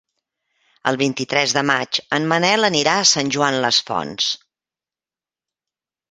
[0.91, 4.31] El vint-i-tres de maig en Manel anirà a Sant Joan les Fonts.